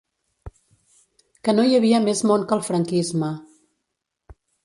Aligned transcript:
Que 1.47 1.55
no 1.57 1.65
hi 1.67 1.75
havia 1.81 1.99
més 2.07 2.23
món 2.31 2.47
que 2.51 2.57
el 2.59 2.65
franquisme. 2.71 3.31